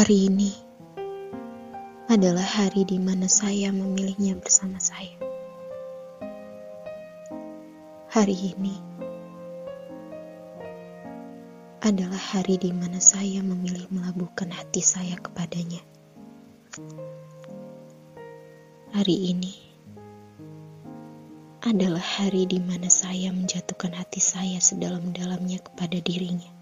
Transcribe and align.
Hari 0.00 0.32
ini 0.32 0.48
adalah 2.08 2.40
hari 2.40 2.88
di 2.88 2.96
mana 2.96 3.28
saya 3.28 3.68
memilihnya 3.68 4.32
bersama 4.32 4.80
saya. 4.80 5.12
Hari 8.08 8.32
ini 8.32 8.80
adalah 11.84 12.16
hari 12.16 12.56
di 12.56 12.72
mana 12.72 12.96
saya 12.96 13.44
memilih 13.44 13.92
melabuhkan 13.92 14.48
hati 14.48 14.80
saya 14.80 15.20
kepadanya. 15.20 15.84
Hari 18.96 19.16
ini 19.36 19.52
adalah 21.60 22.00
hari 22.00 22.48
di 22.48 22.56
mana 22.56 22.88
saya 22.88 23.36
menjatuhkan 23.36 23.92
hati 24.00 24.24
saya 24.24 24.64
sedalam-dalamnya 24.64 25.60
kepada 25.60 26.00
dirinya. 26.00 26.59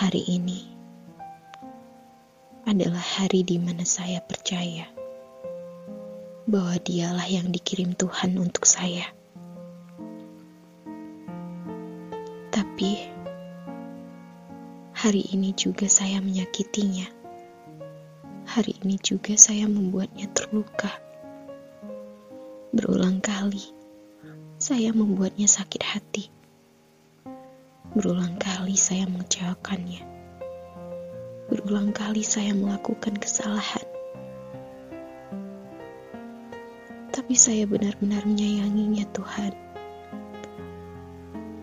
Hari 0.00 0.32
ini 0.32 0.64
adalah 2.64 3.04
hari 3.04 3.44
di 3.44 3.60
mana 3.60 3.84
saya 3.84 4.24
percaya 4.24 4.88
bahwa 6.48 6.80
dialah 6.80 7.28
yang 7.28 7.52
dikirim 7.52 7.92
Tuhan 7.92 8.32
untuk 8.40 8.64
saya. 8.64 9.04
Tapi 12.48 13.12
hari 14.96 15.36
ini 15.36 15.52
juga 15.52 15.84
saya 15.84 16.24
menyakitinya. 16.24 17.04
Hari 18.56 18.80
ini 18.80 18.96
juga 19.04 19.36
saya 19.36 19.68
membuatnya 19.68 20.32
terluka. 20.32 20.96
Berulang 22.72 23.20
kali 23.20 23.68
saya 24.56 24.96
membuatnya 24.96 25.44
sakit 25.44 25.84
hati 25.84 26.39
Berulang 27.90 28.38
kali 28.38 28.78
saya 28.78 29.02
mengecewakannya. 29.10 30.06
Berulang 31.50 31.90
kali 31.90 32.22
saya 32.22 32.54
melakukan 32.54 33.18
kesalahan. 33.18 33.82
Tapi 37.10 37.34
saya 37.34 37.66
benar-benar 37.66 38.22
menyayanginya, 38.22 39.10
Tuhan. 39.10 39.50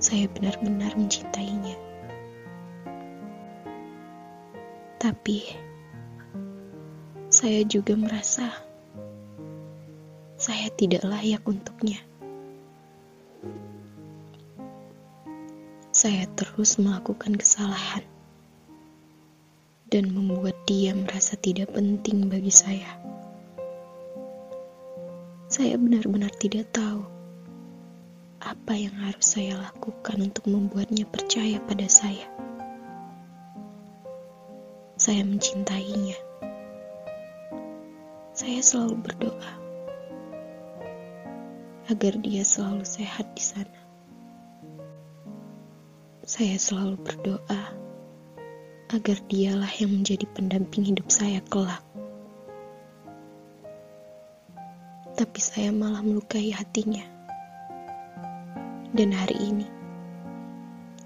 Saya 0.04 0.28
benar-benar 0.36 1.00
mencintainya. 1.00 1.80
Tapi 5.00 5.48
saya 7.32 7.64
juga 7.64 7.96
merasa 7.96 8.52
saya 10.36 10.68
tidak 10.76 11.08
layak 11.08 11.48
untuknya. 11.48 12.04
Saya 16.08 16.24
terus 16.40 16.80
melakukan 16.80 17.36
kesalahan 17.36 18.00
dan 19.92 20.08
membuat 20.08 20.56
dia 20.64 20.96
merasa 20.96 21.36
tidak 21.36 21.76
penting 21.76 22.32
bagi 22.32 22.48
saya. 22.48 22.96
Saya 25.52 25.76
benar-benar 25.76 26.32
tidak 26.40 26.72
tahu 26.72 27.04
apa 28.40 28.72
yang 28.72 28.96
harus 29.04 29.36
saya 29.36 29.60
lakukan 29.60 30.32
untuk 30.32 30.48
membuatnya 30.48 31.04
percaya 31.12 31.60
pada 31.68 31.92
saya. 31.92 32.24
Saya 34.96 35.28
mencintainya. 35.28 36.16
Saya 38.32 38.64
selalu 38.64 38.96
berdoa 39.04 39.52
agar 41.92 42.16
dia 42.24 42.48
selalu 42.48 42.88
sehat 42.88 43.28
di 43.36 43.44
sana. 43.44 43.87
Saya 46.28 46.60
selalu 46.60 47.00
berdoa 47.08 47.72
agar 48.92 49.18
dialah 49.32 49.72
yang 49.80 49.96
menjadi 49.96 50.28
pendamping 50.36 50.84
hidup 50.84 51.08
saya 51.08 51.40
kelak. 51.48 51.80
Tapi 55.16 55.40
saya 55.40 55.72
malah 55.72 56.04
melukai 56.04 56.52
hatinya. 56.52 57.08
Dan 58.92 59.16
hari 59.16 59.40
ini, 59.40 59.68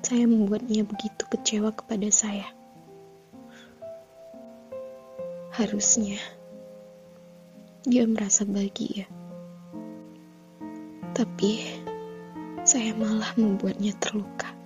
saya 0.01 0.25
membuatnya 0.25 0.89
begitu 0.89 1.21
kecewa 1.29 1.69
kepada 1.69 2.09
saya. 2.09 2.49
Harusnya, 5.53 6.17
dia 7.85 8.09
merasa 8.09 8.41
bahagia. 8.41 9.05
Tapi, 11.13 11.77
saya 12.65 12.97
malah 12.97 13.38
membuatnya 13.38 13.93
terluka. 14.01 14.60